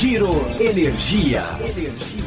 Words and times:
Giro 0.00 0.30
Energia. 0.60 1.42
Energia. 1.58 2.22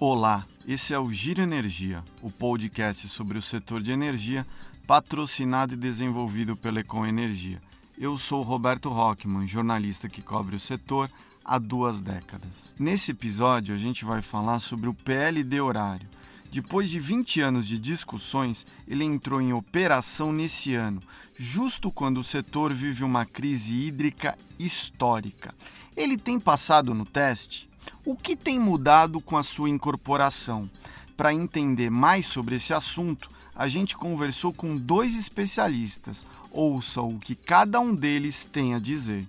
Olá, 0.00 0.44
esse 0.66 0.92
é 0.92 0.98
o 0.98 1.08
Giro 1.12 1.40
Energia, 1.40 2.02
o 2.20 2.28
podcast 2.28 3.08
sobre 3.08 3.38
o 3.38 3.42
setor 3.42 3.80
de 3.80 3.92
energia, 3.92 4.44
patrocinado 4.84 5.74
e 5.74 5.76
desenvolvido 5.76 6.56
pela 6.56 6.80
Econ 6.80 7.06
Energia. 7.06 7.62
Eu 7.96 8.18
sou 8.18 8.42
Roberto 8.42 8.88
Rockman, 8.88 9.46
jornalista 9.46 10.08
que 10.08 10.20
cobre 10.20 10.56
o 10.56 10.60
setor 10.60 11.08
há 11.44 11.56
duas 11.56 12.00
décadas. 12.00 12.74
Nesse 12.76 13.12
episódio, 13.12 13.72
a 13.72 13.78
gente 13.78 14.04
vai 14.04 14.20
falar 14.20 14.58
sobre 14.58 14.88
o 14.88 14.94
PLD 14.94 15.60
horário. 15.60 16.08
Depois 16.52 16.90
de 16.90 17.00
20 17.00 17.40
anos 17.40 17.66
de 17.66 17.78
discussões, 17.78 18.66
ele 18.86 19.04
entrou 19.04 19.40
em 19.40 19.54
operação 19.54 20.30
nesse 20.34 20.74
ano, 20.74 21.02
justo 21.34 21.90
quando 21.90 22.18
o 22.18 22.22
setor 22.22 22.74
vive 22.74 23.02
uma 23.04 23.24
crise 23.24 23.74
hídrica 23.74 24.36
histórica. 24.58 25.54
Ele 25.96 26.18
tem 26.18 26.38
passado 26.38 26.92
no 26.92 27.06
teste? 27.06 27.70
O 28.04 28.14
que 28.14 28.36
tem 28.36 28.58
mudado 28.58 29.18
com 29.18 29.38
a 29.38 29.42
sua 29.42 29.70
incorporação? 29.70 30.68
Para 31.16 31.32
entender 31.32 31.88
mais 31.88 32.26
sobre 32.26 32.56
esse 32.56 32.74
assunto, 32.74 33.30
a 33.56 33.66
gente 33.66 33.96
conversou 33.96 34.52
com 34.52 34.76
dois 34.76 35.16
especialistas. 35.16 36.26
Ouça 36.50 37.00
o 37.00 37.18
que 37.18 37.34
cada 37.34 37.80
um 37.80 37.94
deles 37.94 38.44
tem 38.44 38.74
a 38.74 38.78
dizer. 38.78 39.26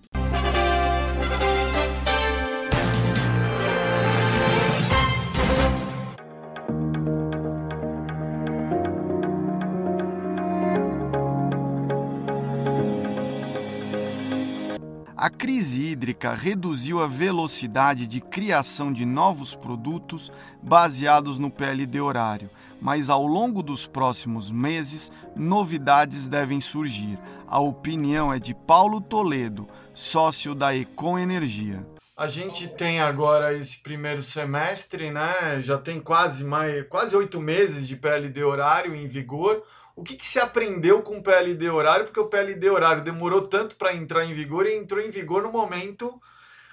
A 15.24 15.29
crise 15.29 15.82
hídrica 15.82 16.34
reduziu 16.34 17.02
a 17.02 17.07
velocidade 17.07 18.07
de 18.07 18.20
criação 18.20 18.91
de 18.91 19.05
novos 19.05 19.55
produtos 19.55 20.30
baseados 20.62 21.40
no 21.40 21.49
PLD 21.49 22.02
horário, 22.02 22.49
mas 22.82 23.10
ao 23.10 23.26
longo 23.26 23.63
dos 23.63 23.88
próximos 23.88 24.52
meses, 24.52 25.10
novidades 25.34 26.27
devem 26.27 26.60
surgir. 26.60 27.18
A 27.48 27.57
opinião 27.57 28.34
é 28.34 28.38
de 28.38 28.54
Paulo 28.54 28.99
Toledo, 28.99 29.65
sócio 29.93 30.54
da 30.54 30.76
Econ 30.76 31.18
Energia. 31.18 31.87
A 32.18 32.27
gente 32.27 32.68
tem 32.68 32.99
agora 32.99 33.54
esse 33.54 33.82
primeiro 33.82 34.21
semestre, 34.21 35.10
né? 35.10 35.62
Já 35.62 35.77
tem 35.77 36.02
quase 36.02 36.43
mais 36.43 36.85
quase 36.90 37.15
oito 37.15 37.40
meses 37.40 37.87
de 37.87 37.96
PLD 37.96 38.43
horário 38.43 38.93
em 38.93 39.05
vigor 39.05 39.63
o 39.96 40.04
que, 40.04 40.16
que 40.16 40.26
se 40.26 40.40
aprendeu 40.40 41.02
com 41.02 41.18
o 41.18 41.24
PLD 41.24 41.70
horário, 41.70 42.05
porque 42.05 42.20
o 42.20 42.27
PLD 42.27 42.70
horário 42.70 43.04
demorou 43.04 43.48
tanto 43.48 43.76
para 43.76 43.94
entrar 43.94 44.26
em 44.26 44.34
vigor 44.34 44.66
e 44.66 44.76
entrou 44.76 45.02
em 45.02 45.10
vigor 45.10 45.44
no 45.44 45.52
momento 45.52 46.20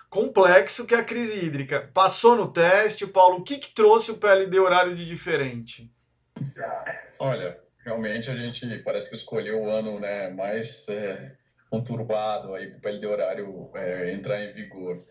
complexo 0.09 0.87
que 0.87 0.95
é 0.95 0.99
a 0.99 1.05
crise 1.05 1.45
hídrica. 1.45 1.89
Passou 1.95 2.35
no 2.35 2.53
teste, 2.53 3.07
Paulo, 3.07 3.39
o 3.39 3.45
que, 3.45 3.59
que 3.59 3.73
trouxe 3.73 4.11
o 4.11 4.19
PLD 4.19 4.59
horário 4.59 4.95
de 4.95 5.07
diferente? 5.07 5.91
Olha, 7.19 7.59
realmente 7.85 8.31
a 8.31 8.37
gente 8.37 8.79
parece 8.79 9.09
que 9.09 9.17
escolheu 9.17 9.63
o 9.63 9.71
ano 9.71 10.01
né, 10.01 10.31
mais 10.31 10.89
é, 10.89 11.37
conturbado 11.71 12.48
para 12.48 12.77
o 12.77 12.81
PLD 12.81 13.07
horário 13.07 13.71
é, 13.75 14.13
entrar 14.13 14.43
em 14.43 14.53
vigor. 14.53 15.05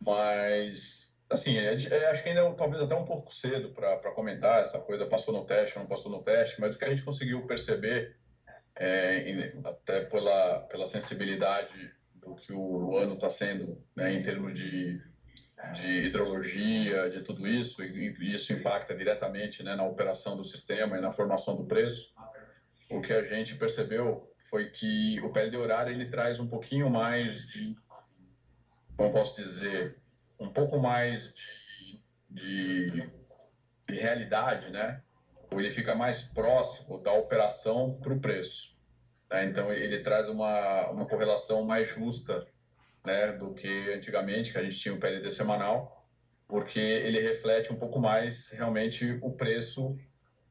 Mas 0.00 1.13
Assim, 1.34 1.58
é, 1.58 1.74
é, 1.74 2.06
acho 2.10 2.22
que 2.22 2.28
ainda 2.28 2.42
é 2.42 2.52
talvez 2.54 2.80
até 2.80 2.94
um 2.94 3.04
pouco 3.04 3.34
cedo 3.34 3.70
para 3.70 4.12
comentar 4.12 4.62
essa 4.62 4.78
coisa, 4.78 5.04
passou 5.04 5.34
no 5.34 5.44
teste, 5.44 5.76
não 5.76 5.86
passou 5.86 6.10
no 6.10 6.22
teste, 6.22 6.60
mas 6.60 6.74
o 6.74 6.78
que 6.78 6.84
a 6.84 6.88
gente 6.88 7.02
conseguiu 7.02 7.44
perceber, 7.44 8.16
é, 8.76 9.52
até 9.64 10.02
pela, 10.02 10.60
pela 10.60 10.86
sensibilidade 10.86 11.92
do 12.14 12.36
que 12.36 12.52
o 12.52 12.96
ano 12.96 13.14
está 13.14 13.28
sendo, 13.28 13.84
né, 13.96 14.12
em 14.12 14.22
termos 14.22 14.54
de, 14.54 15.00
de 15.74 16.06
hidrologia, 16.06 17.10
de 17.10 17.20
tudo 17.20 17.46
isso, 17.48 17.82
e, 17.82 18.14
e 18.16 18.34
isso 18.34 18.52
impacta 18.52 18.94
diretamente 18.94 19.62
né, 19.64 19.74
na 19.74 19.84
operação 19.84 20.36
do 20.36 20.44
sistema 20.44 20.96
e 20.96 21.00
na 21.00 21.10
formação 21.10 21.56
do 21.56 21.64
preço, 21.64 22.14
o 22.88 23.00
que 23.00 23.12
a 23.12 23.24
gente 23.24 23.56
percebeu 23.56 24.32
foi 24.48 24.70
que 24.70 25.20
o 25.20 25.32
PLD 25.32 25.56
horário 25.56 25.92
ele 25.92 26.08
traz 26.08 26.38
um 26.38 26.46
pouquinho 26.46 26.88
mais 26.88 27.44
de, 27.48 27.74
como 28.96 29.10
posso 29.10 29.34
dizer, 29.34 29.96
um 30.38 30.50
pouco 30.50 30.78
mais 30.78 31.32
de, 32.30 32.90
de, 32.90 33.10
de 33.88 33.98
realidade, 33.98 34.70
né? 34.70 35.02
Ele 35.52 35.70
fica 35.70 35.94
mais 35.94 36.22
próximo 36.22 36.98
da 36.98 37.12
operação 37.12 37.98
para 38.02 38.12
o 38.12 38.20
preço. 38.20 38.76
Né? 39.30 39.44
Então, 39.44 39.72
ele 39.72 40.02
traz 40.02 40.28
uma, 40.28 40.90
uma 40.90 41.06
correlação 41.06 41.64
mais 41.64 41.88
justa 41.88 42.46
né, 43.04 43.32
do 43.32 43.54
que 43.54 43.92
antigamente, 43.92 44.50
que 44.50 44.58
a 44.58 44.62
gente 44.62 44.78
tinha 44.78 44.94
o 44.94 44.98
PLD 44.98 45.30
semanal, 45.30 46.04
porque 46.48 46.80
ele 46.80 47.20
reflete 47.20 47.72
um 47.72 47.76
pouco 47.76 48.00
mais 48.00 48.50
realmente 48.52 49.18
o 49.22 49.30
preço 49.30 49.96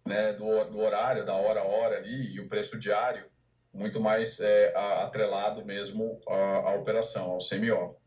né, 0.06 0.34
do, 0.34 0.64
do 0.66 0.80
horário, 0.80 1.26
da 1.26 1.34
hora 1.34 1.62
a 1.62 1.64
hora 1.64 1.98
ali, 1.98 2.34
e 2.34 2.40
o 2.40 2.48
preço 2.48 2.78
diário, 2.78 3.26
muito 3.74 4.00
mais 4.00 4.40
é, 4.40 4.74
atrelado 4.76 5.66
mesmo 5.66 6.22
à, 6.28 6.70
à 6.70 6.76
operação, 6.76 7.32
ao 7.32 7.40
CMO. 7.40 7.98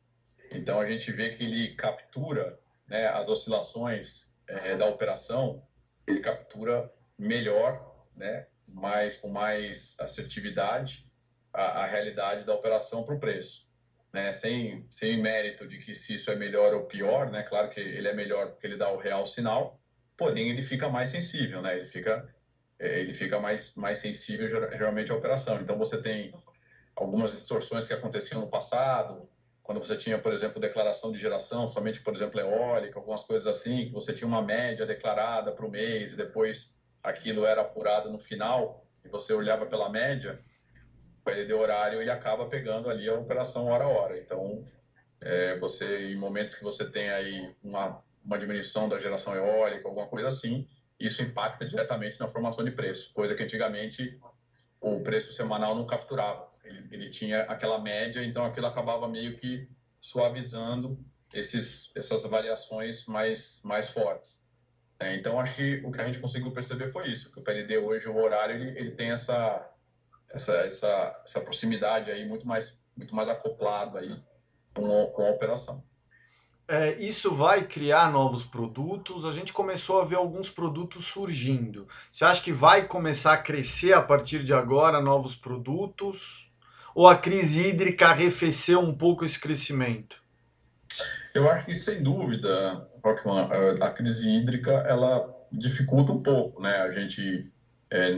Então 0.57 0.81
a 0.81 0.89
gente 0.89 1.13
vê 1.13 1.31
que 1.31 1.45
ele 1.45 1.75
captura 1.75 2.59
né, 2.89 3.07
as 3.09 3.29
oscilações 3.29 4.33
é, 4.49 4.77
da 4.77 4.87
operação, 4.87 5.63
ele 6.07 6.21
captura 6.21 6.91
melhor, 7.19 8.07
né, 8.15 8.47
mais, 8.67 9.17
com 9.17 9.29
mais 9.29 9.95
assertividade, 9.99 11.05
a, 11.53 11.83
a 11.83 11.87
realidade 11.87 12.45
da 12.45 12.55
operação 12.55 13.05
para 13.05 13.15
o 13.15 13.19
preço. 13.19 13.67
Né, 14.13 14.33
sem, 14.33 14.87
sem 14.89 15.21
mérito 15.21 15.67
de 15.67 15.79
que 15.79 15.95
se 15.95 16.15
isso 16.15 16.31
é 16.31 16.35
melhor 16.35 16.73
ou 16.73 16.85
pior, 16.87 17.31
né, 17.31 17.43
claro 17.43 17.69
que 17.69 17.81
ele 17.81 18.09
é 18.09 18.15
melhor 18.15 18.49
porque 18.49 18.67
ele 18.67 18.77
dá 18.77 18.89
o 18.89 18.97
real 18.97 19.27
sinal, 19.27 19.79
porém 20.17 20.49
ele 20.49 20.63
fica 20.63 20.89
mais 20.89 21.11
sensível, 21.11 21.61
né, 21.61 21.77
ele 21.77 21.87
fica, 21.87 22.27
é, 22.79 22.99
ele 23.01 23.13
fica 23.13 23.39
mais, 23.39 23.75
mais 23.75 23.99
sensível 23.99 24.49
geralmente 24.49 25.13
à 25.13 25.15
operação. 25.15 25.61
Então 25.61 25.77
você 25.77 26.01
tem 26.01 26.33
algumas 26.95 27.33
distorções 27.33 27.87
que 27.87 27.93
aconteciam 27.93 28.41
no 28.41 28.49
passado, 28.49 29.29
quando 29.67 29.81
você 29.81 29.97
tinha, 29.97 30.17
por 30.17 30.33
exemplo, 30.33 30.61
declaração 30.61 31.11
de 31.11 31.19
geração, 31.19 31.69
somente, 31.69 32.01
por 32.01 32.15
exemplo, 32.15 32.39
eólica, 32.39 33.01
algumas 33.01 33.25
coisas 33.25 33.49
assim, 33.49 33.87
que 33.87 33.93
você 33.93 34.13
tinha 34.13 34.29
uma 34.29 34.41
média 34.41 34.87
declarada 34.87 35.51
para 35.51 35.67
o 35.67 35.69
mês 35.69 36.13
e 36.13 36.17
depois 36.17 36.73
aquilo 37.03 37.45
era 37.45 37.63
apurado 37.63 38.09
no 38.09 38.17
final, 38.17 38.87
e 39.05 39.09
você 39.09 39.33
olhava 39.33 39.67
pela 39.67 39.91
média, 39.91 40.41
ele 41.27 41.45
deu 41.47 41.59
horário 41.59 42.01
e 42.01 42.09
acaba 42.09 42.47
pegando 42.47 42.89
ali 42.89 43.09
a 43.09 43.15
operação 43.15 43.67
hora 43.67 43.83
a 43.83 43.89
hora. 43.89 44.17
Então, 44.17 44.65
é, 45.21 45.59
você, 45.59 46.13
em 46.13 46.17
momentos 46.17 46.55
que 46.55 46.63
você 46.63 46.89
tem 46.89 47.11
aí 47.11 47.53
uma, 47.61 48.01
uma 48.25 48.39
diminuição 48.39 48.89
da 48.89 49.01
geração 49.01 49.35
eólica, 49.35 49.89
alguma 49.89 50.07
coisa 50.07 50.29
assim, 50.29 50.65
isso 51.01 51.23
impacta 51.23 51.67
diretamente 51.67 52.21
na 52.21 52.29
formação 52.29 52.65
de 52.65 52.71
preço, 52.71 53.13
coisa 53.13 53.35
que 53.35 53.43
antigamente 53.43 54.17
o 54.81 55.01
preço 55.01 55.33
semanal 55.33 55.75
não 55.75 55.89
capturava. 55.89 56.46
Ele, 56.67 56.89
ele 56.91 57.11
tinha 57.11 57.43
aquela 57.43 57.81
média, 57.81 58.25
então 58.25 58.45
aquilo 58.45 58.67
acabava 58.67 59.09
meio 59.09 59.37
que 59.39 59.69
suavizando 60.01 60.99
esses, 61.33 61.91
essas 61.95 62.25
variações 62.25 63.07
mais, 63.07 63.61
mais 63.65 63.91
fortes. 63.91 64.45
É, 64.99 65.15
então, 65.17 65.39
acho 65.39 65.55
que 65.55 65.83
o 65.85 65.93
que 65.93 66.01
a 66.01 66.07
gente 66.07 66.21
conseguiu 66.21 66.51
perceber 66.53 66.91
foi 66.91 67.11
isso, 67.11 67.31
que 67.31 67.39
o 67.39 67.43
PLD 67.43 67.79
hoje, 67.79 68.09
o 68.09 68.17
horário, 68.17 68.57
ele, 68.57 68.79
ele 68.79 68.91
tem 68.93 69.11
essa, 69.11 69.69
essa, 70.31 70.55
essa, 70.59 71.23
essa 71.25 71.41
proximidade 71.41 72.11
aí 72.11 72.27
muito 72.27 72.47
mais, 72.47 72.79
muito 72.97 73.15
mais 73.15 73.29
acoplado 73.29 73.99
aí 73.99 74.19
com, 74.75 75.07
com 75.09 75.27
a 75.27 75.31
operação. 75.31 75.85
É, 76.69 76.97
isso 76.97 77.33
vai 77.33 77.65
criar 77.65 78.11
novos 78.11 78.43
produtos. 78.43 79.25
A 79.25 79.31
gente 79.31 79.53
começou 79.53 80.01
a 80.01 80.05
ver 80.05 80.17
alguns 80.17 80.51
produtos 80.51 81.05
surgindo. 81.05 81.87
Você 82.11 82.25
acha 82.25 82.43
que 82.43 82.53
vai 82.53 82.87
começar 82.87 83.35
a 83.35 83.43
crescer 83.43 83.93
a 83.93 84.03
partir 84.03 84.43
de 84.43 84.53
agora 84.53 85.01
novos 85.01 85.37
produtos? 85.37 86.53
Ou 86.97 87.07
a 87.07 87.15
crise 87.15 87.69
hídrica 87.69 88.09
arrefeceu 88.09 88.81
um 88.81 88.95
pouco 88.95 89.23
esse 89.23 89.39
crescimento? 89.39 90.25
Eu 91.35 91.51
acho 91.51 91.67
que, 91.67 91.75
sem 91.75 92.03
dúvida, 92.03 92.89
a 93.83 93.91
crise 93.91 94.27
hídrica 94.27 94.73
ela 94.73 95.31
dificulta 95.53 96.11
um 96.11 96.23
pouco 96.23 96.63
né? 96.63 96.75
a 96.79 96.91
gente 96.91 97.53
é, 97.91 98.13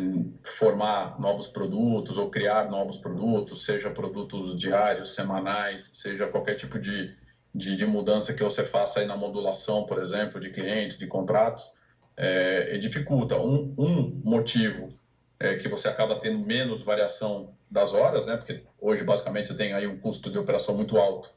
formar 0.45 1.21
novos 1.21 1.49
produtos 1.49 2.19
ou 2.19 2.31
criar 2.31 2.71
novos 2.71 2.97
produtos, 2.99 3.65
seja 3.65 3.91
produtos 3.91 4.57
diários, 4.57 5.13
semanais, 5.13 5.91
seja 5.93 6.29
qualquer 6.29 6.55
tipo 6.55 6.79
de, 6.79 7.13
de, 7.53 7.75
de 7.75 7.85
mudança 7.85 8.33
que 8.33 8.45
você 8.45 8.65
faça 8.65 9.01
aí 9.01 9.07
na 9.07 9.17
modulação, 9.17 9.87
por 9.87 10.01
exemplo, 10.01 10.41
de 10.41 10.51
clientes, 10.51 10.97
de 10.97 11.09
contratos, 11.09 11.69
é, 12.17 12.79
dificulta. 12.79 13.37
Um, 13.41 13.75
um 13.77 14.23
motivo 14.23 14.97
é 15.41 15.57
que 15.57 15.67
você 15.67 15.89
acaba 15.89 16.15
tendo 16.21 16.39
menos 16.39 16.85
variação 16.85 17.58
das 17.71 17.93
horas, 17.93 18.27
né? 18.27 18.37
Porque 18.37 18.63
hoje 18.81 19.03
basicamente 19.03 19.47
você 19.47 19.55
tem 19.55 19.73
aí 19.73 19.87
um 19.87 19.99
custo 19.99 20.31
de 20.31 20.39
operação 20.39 20.75
muito 20.75 20.97
alto 20.97 21.31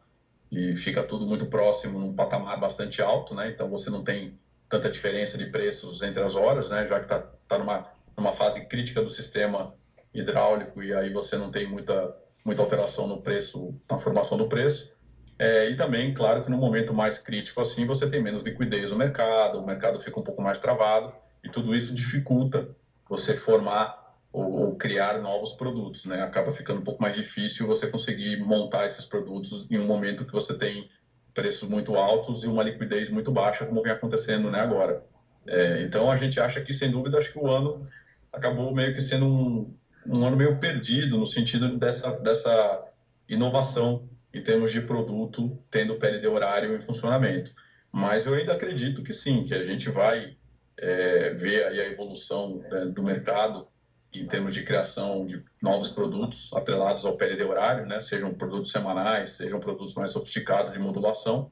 e 0.51 0.75
fica 0.75 1.03
tudo 1.03 1.25
muito 1.25 1.45
próximo 1.45 1.99
num 1.99 2.13
patamar 2.13 2.59
bastante 2.59 3.01
alto, 3.01 3.33
né? 3.33 3.49
Então 3.49 3.69
você 3.69 3.89
não 3.89 4.03
tem 4.03 4.33
tanta 4.71 4.89
diferença 4.89 5.37
de 5.37 5.45
preços 5.45 6.01
entre 6.01 6.23
as 6.23 6.33
horas, 6.33 6.69
né, 6.69 6.87
já 6.87 6.97
que 6.97 7.05
está 7.05 7.19
tá 7.47 7.57
numa, 7.57 7.83
numa 8.17 8.31
fase 8.31 8.61
crítica 8.61 9.01
do 9.01 9.09
sistema 9.09 9.73
hidráulico 10.13 10.81
e 10.81 10.93
aí 10.93 11.11
você 11.11 11.37
não 11.37 11.51
tem 11.51 11.69
muita, 11.69 12.09
muita 12.45 12.61
alteração 12.61 13.05
no 13.05 13.21
preço, 13.21 13.75
na 13.89 13.97
formação 13.97 14.37
do 14.37 14.47
preço. 14.47 14.89
É, 15.37 15.67
e 15.67 15.75
também, 15.75 16.13
claro, 16.13 16.41
que 16.41 16.49
no 16.49 16.57
momento 16.57 16.93
mais 16.93 17.17
crítico 17.17 17.59
assim, 17.59 17.85
você 17.85 18.07
tem 18.07 18.21
menos 18.21 18.43
liquidez 18.43 18.91
no 18.91 18.97
mercado, 18.97 19.59
o 19.59 19.65
mercado 19.65 19.99
fica 19.99 20.19
um 20.19 20.23
pouco 20.23 20.41
mais 20.41 20.57
travado 20.57 21.11
e 21.43 21.49
tudo 21.49 21.75
isso 21.75 21.93
dificulta 21.93 22.67
você 23.09 23.35
formar 23.35 24.00
ou, 24.31 24.51
ou, 24.51 24.75
criar 24.75 25.21
novos 25.21 25.53
produtos, 25.53 26.05
né? 26.05 26.21
Acaba 26.21 26.51
ficando 26.51 26.79
um 26.79 26.83
pouco 26.83 27.01
mais 27.01 27.15
difícil 27.15 27.67
você 27.67 27.87
conseguir 27.87 28.37
montar 28.37 28.85
esses 28.85 29.05
produtos 29.05 29.67
em 29.69 29.77
um 29.77 29.85
momento 29.85 30.25
que 30.25 30.31
você 30.31 30.53
tem 30.53 30.89
preços 31.33 31.67
muito 31.67 31.95
altos 31.95 32.43
e 32.43 32.47
uma 32.47 32.63
liquidez 32.63 33.09
muito 33.09 33.31
baixa, 33.31 33.65
como 33.65 33.81
vem 33.81 33.91
acontecendo, 33.91 34.49
né? 34.49 34.59
Agora. 34.59 35.03
É, 35.47 35.81
então 35.81 36.09
a 36.09 36.15
gente 36.15 36.39
acha 36.39 36.61
que, 36.61 36.71
sem 36.71 36.91
dúvida, 36.91 37.17
acho 37.17 37.31
que 37.31 37.39
o 37.39 37.47
ano 37.47 37.87
acabou 38.31 38.73
meio 38.73 38.93
que 38.93 39.01
sendo 39.01 39.25
um, 39.25 39.73
um 40.05 40.25
ano 40.25 40.37
meio 40.37 40.59
perdido 40.59 41.17
no 41.17 41.25
sentido 41.25 41.77
dessa 41.77 42.11
dessa 42.11 42.85
inovação 43.27 44.07
em 44.33 44.41
termos 44.41 44.71
de 44.71 44.81
produto, 44.81 45.57
tendo 45.69 45.97
PLD 45.97 46.27
horário 46.27 46.75
em 46.75 46.79
funcionamento. 46.79 47.51
Mas 47.91 48.25
eu 48.25 48.33
ainda 48.33 48.53
acredito 48.53 49.03
que 49.03 49.13
sim, 49.13 49.43
que 49.43 49.53
a 49.53 49.63
gente 49.63 49.89
vai 49.89 50.37
é, 50.77 51.31
ver 51.31 51.65
aí 51.65 51.79
a 51.81 51.87
evolução 51.87 52.59
né, 52.69 52.85
do 52.85 53.03
mercado 53.03 53.67
em 54.13 54.27
termos 54.27 54.53
de 54.53 54.63
criação 54.63 55.25
de 55.25 55.43
novos 55.61 55.87
produtos 55.89 56.51
atrelados 56.53 57.05
ao 57.05 57.15
PLD 57.15 57.43
horário, 57.43 57.85
né? 57.85 57.99
sejam 57.99 58.33
produtos 58.33 58.71
semanais, 58.71 59.31
sejam 59.31 59.59
produtos 59.59 59.95
mais 59.95 60.11
sofisticados 60.11 60.73
de 60.73 60.79
modulação, 60.79 61.49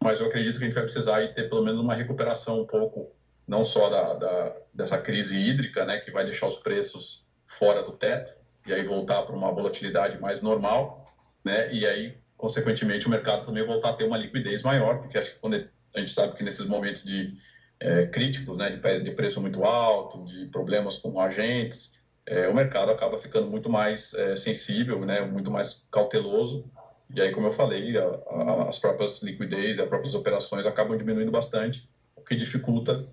mas 0.00 0.20
eu 0.20 0.26
acredito 0.26 0.58
que 0.58 0.64
a 0.64 0.66
gente 0.68 0.74
vai 0.74 0.84
precisar 0.84 1.34
ter 1.34 1.48
pelo 1.48 1.64
menos 1.64 1.80
uma 1.80 1.94
recuperação 1.94 2.60
um 2.60 2.66
pouco, 2.66 3.12
não 3.46 3.64
só 3.64 3.88
da, 3.88 4.14
da 4.14 4.56
dessa 4.72 4.98
crise 4.98 5.36
hídrica, 5.36 5.84
né, 5.84 5.98
que 5.98 6.10
vai 6.10 6.24
deixar 6.24 6.46
os 6.46 6.58
preços 6.58 7.26
fora 7.46 7.82
do 7.82 7.92
teto, 7.92 8.32
e 8.66 8.72
aí 8.72 8.84
voltar 8.84 9.22
para 9.22 9.34
uma 9.34 9.50
volatilidade 9.50 10.20
mais 10.20 10.40
normal, 10.40 11.12
né, 11.44 11.72
e 11.72 11.86
aí, 11.86 12.16
consequentemente, 12.36 13.06
o 13.06 13.10
mercado 13.10 13.44
também 13.44 13.64
voltar 13.64 13.90
a 13.90 13.92
ter 13.94 14.04
uma 14.04 14.18
liquidez 14.18 14.62
maior, 14.62 14.98
porque 14.98 15.18
acho 15.18 15.34
que 15.34 15.40
quando 15.40 15.54
a 15.94 15.98
gente 15.98 16.12
sabe 16.12 16.36
que 16.36 16.44
nesses 16.44 16.66
momentos 16.66 17.02
de 17.02 17.36
é, 17.80 18.06
críticos, 18.06 18.56
né, 18.56 18.70
de, 18.70 19.02
de 19.02 19.10
preço 19.12 19.40
muito 19.40 19.64
alto, 19.64 20.24
de 20.24 20.46
problemas 20.46 20.98
com 20.98 21.20
agentes, 21.20 21.95
é, 22.26 22.48
o 22.48 22.54
mercado 22.54 22.90
acaba 22.90 23.16
ficando 23.18 23.46
muito 23.46 23.70
mais 23.70 24.12
é, 24.14 24.36
sensível, 24.36 25.04
né, 25.04 25.20
muito 25.20 25.50
mais 25.50 25.86
cauteloso. 25.90 26.70
E 27.14 27.20
aí, 27.20 27.32
como 27.32 27.46
eu 27.46 27.52
falei, 27.52 27.96
a, 27.96 28.02
a, 28.04 28.68
as 28.68 28.78
próprias 28.78 29.22
liquidez, 29.22 29.78
as 29.78 29.88
próprias 29.88 30.14
operações 30.14 30.66
acabam 30.66 30.96
diminuindo 30.98 31.30
bastante, 31.30 31.88
o 32.16 32.20
que 32.22 32.34
dificulta 32.34 33.06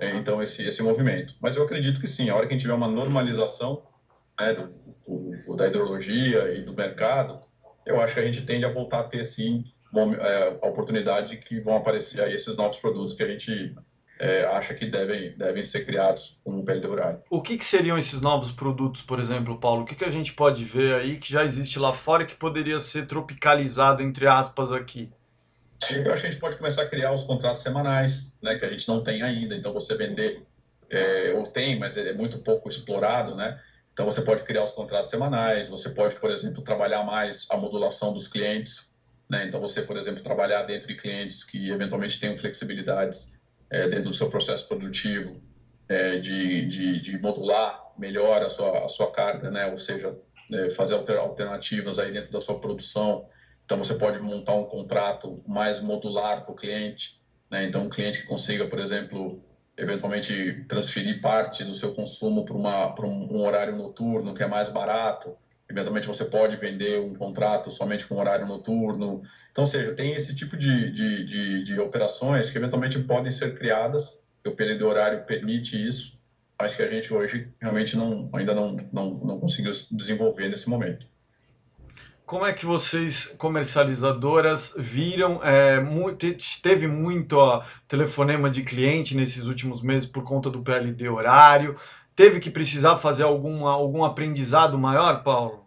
é, 0.00 0.14
então 0.16 0.42
esse, 0.42 0.62
esse 0.62 0.82
movimento. 0.82 1.34
Mas 1.40 1.56
eu 1.56 1.62
acredito 1.62 2.00
que 2.00 2.06
sim, 2.06 2.28
a 2.28 2.36
hora 2.36 2.46
que 2.46 2.52
a 2.52 2.54
gente 2.54 2.62
tiver 2.62 2.74
uma 2.74 2.88
normalização 2.88 3.82
né, 4.38 4.52
do, 4.52 4.68
do, 5.06 5.56
da 5.56 5.66
hidrologia 5.66 6.52
e 6.54 6.62
do 6.62 6.74
mercado, 6.74 7.40
eu 7.86 8.00
acho 8.00 8.14
que 8.14 8.20
a 8.20 8.24
gente 8.24 8.44
tende 8.44 8.66
a 8.66 8.70
voltar 8.70 9.00
a 9.00 9.04
ter 9.04 9.24
sim 9.24 9.64
é, 10.20 10.58
a 10.60 10.68
oportunidade 10.68 11.38
que 11.38 11.60
vão 11.60 11.76
aparecer 11.76 12.22
aí 12.22 12.34
esses 12.34 12.54
novos 12.54 12.78
produtos 12.78 13.14
que 13.14 13.22
a 13.22 13.28
gente 13.28 13.74
é, 14.18 14.44
acha 14.44 14.74
que 14.74 14.86
devem, 14.86 15.32
devem 15.36 15.62
ser 15.62 15.86
criados 15.86 16.40
com 16.42 16.58
um 16.58 16.64
pele 16.64 16.80
dourado. 16.80 17.22
O 17.30 17.40
que, 17.40 17.56
que, 17.56 17.64
seriam 17.64 17.96
esses 17.96 18.20
novos 18.20 18.50
produtos, 18.50 19.00
por 19.00 19.20
exemplo, 19.20 19.58
Paulo? 19.58 19.82
O 19.82 19.84
que, 19.84 19.94
que 19.94 20.04
a 20.04 20.10
gente 20.10 20.32
pode 20.32 20.64
ver 20.64 20.94
aí 20.94 21.16
que 21.16 21.32
já 21.32 21.44
existe 21.44 21.78
lá 21.78 21.92
fora 21.92 22.26
que 22.26 22.34
poderia 22.34 22.78
ser 22.78 23.06
tropicalizado, 23.06 24.02
entre 24.02 24.26
aspas, 24.26 24.72
aqui? 24.72 25.10
Eu 25.90 26.12
acho 26.12 26.22
que 26.22 26.26
a 26.26 26.30
gente 26.30 26.40
pode 26.40 26.56
começar 26.56 26.82
a 26.82 26.86
criar 26.86 27.12
os 27.12 27.22
contratos 27.22 27.62
semanais, 27.62 28.36
né, 28.42 28.56
que 28.58 28.64
a 28.64 28.68
gente 28.68 28.88
não 28.88 29.02
tem 29.02 29.22
ainda. 29.22 29.54
Então, 29.54 29.72
você 29.72 29.96
vender, 29.96 30.42
é, 30.90 31.32
ou 31.36 31.46
tem, 31.46 31.78
mas 31.78 31.96
é 31.96 32.12
muito 32.12 32.38
pouco 32.38 32.68
explorado, 32.68 33.36
né? 33.36 33.60
Então, 33.92 34.04
você 34.04 34.22
pode 34.22 34.42
criar 34.42 34.64
os 34.64 34.72
contratos 34.72 35.10
semanais, 35.10 35.68
você 35.68 35.90
pode, 35.90 36.16
por 36.16 36.30
exemplo, 36.30 36.62
trabalhar 36.62 37.04
mais 37.04 37.46
a 37.50 37.56
modulação 37.56 38.12
dos 38.12 38.26
clientes. 38.26 38.92
Né? 39.28 39.46
Então, 39.46 39.60
você, 39.60 39.82
por 39.82 39.96
exemplo, 39.96 40.22
trabalhar 40.22 40.62
dentro 40.62 40.88
de 40.88 40.94
clientes 40.94 41.44
que 41.44 41.70
eventualmente 41.70 42.18
tenham 42.18 42.36
flexibilidades 42.36 43.37
é, 43.70 43.88
dentro 43.88 44.10
do 44.10 44.16
seu 44.16 44.30
processo 44.30 44.66
produtivo, 44.66 45.40
é, 45.88 46.18
de, 46.18 46.66
de, 46.68 47.02
de, 47.02 47.18
modular 47.18 47.82
melhor 47.98 48.42
a 48.42 48.48
sua, 48.48 48.84
a 48.84 48.88
sua 48.88 49.10
carga, 49.10 49.50
né? 49.50 49.66
ou 49.66 49.78
seja, 49.78 50.16
é, 50.52 50.70
fazer 50.70 50.94
alternativas 51.16 51.98
aí 51.98 52.12
dentro 52.12 52.32
da 52.32 52.40
sua 52.40 52.58
produção. 52.60 53.26
Então, 53.64 53.78
você 53.78 53.94
pode 53.94 54.18
montar 54.20 54.54
um 54.54 54.64
contrato 54.64 55.42
mais 55.46 55.80
modular 55.80 56.44
para 56.44 56.52
o 56.52 56.56
cliente. 56.56 57.20
Né? 57.50 57.64
Então, 57.64 57.84
um 57.84 57.88
cliente 57.88 58.22
que 58.22 58.26
consiga, 58.26 58.66
por 58.66 58.78
exemplo, 58.78 59.42
eventualmente 59.76 60.64
transferir 60.68 61.20
parte 61.20 61.64
do 61.64 61.74
seu 61.74 61.94
consumo 61.94 62.44
para, 62.44 63.06
um, 63.06 63.32
um 63.32 63.46
horário 63.46 63.76
noturno 63.76 64.34
que 64.34 64.42
é 64.42 64.46
mais 64.46 64.68
barato. 64.68 65.36
Eventualmente, 65.70 66.06
você 66.06 66.24
pode 66.24 66.56
vender 66.56 66.98
um 67.00 67.14
contrato 67.14 67.70
somente 67.70 68.06
com 68.06 68.16
horário 68.16 68.46
noturno. 68.46 69.22
Então, 69.50 69.66
seja, 69.66 69.94
tem 69.94 70.14
esse 70.14 70.34
tipo 70.34 70.56
de, 70.56 70.90
de, 70.90 71.26
de, 71.26 71.64
de 71.64 71.80
operações 71.80 72.48
que 72.50 72.56
eventualmente 72.56 72.98
podem 73.00 73.30
ser 73.30 73.54
criadas, 73.54 74.18
o 74.46 74.52
período 74.52 74.86
horário 74.86 75.24
permite 75.24 75.76
isso, 75.76 76.18
mas 76.60 76.74
que 76.74 76.82
a 76.82 76.88
gente 76.88 77.12
hoje 77.12 77.48
realmente 77.60 77.96
não, 77.96 78.30
ainda 78.32 78.54
não, 78.54 78.76
não, 78.92 79.10
não 79.10 79.38
conseguiu 79.38 79.72
desenvolver 79.90 80.48
nesse 80.48 80.68
momento. 80.68 81.06
Como 82.26 82.44
é 82.44 82.52
que 82.52 82.66
vocês, 82.66 83.34
comercializadoras, 83.38 84.74
viram? 84.76 85.40
É, 85.42 85.82
teve 86.62 86.86
muito 86.86 87.38
ó, 87.38 87.62
telefonema 87.86 88.50
de 88.50 88.62
cliente 88.62 89.16
nesses 89.16 89.46
últimos 89.46 89.80
meses 89.80 90.06
por 90.06 90.22
conta 90.24 90.50
do 90.50 90.60
PLD 90.60 91.08
horário. 91.08 91.74
Teve 92.18 92.40
que 92.40 92.50
precisar 92.50 92.96
fazer 92.96 93.22
algum, 93.22 93.64
algum 93.64 94.02
aprendizado 94.02 94.76
maior, 94.76 95.22
Paulo? 95.22 95.64